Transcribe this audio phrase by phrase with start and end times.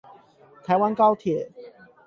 [0.63, 1.51] 台灣高鐵